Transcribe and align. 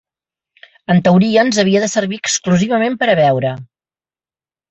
En 0.93 1.01
teoria, 1.07 1.43
ens 1.47 1.59
havia 1.63 1.83
de 1.83 1.89
servir 1.91 2.19
exclusivament 2.23 2.97
per 3.03 3.11
a 3.13 3.17
beure 3.23 3.55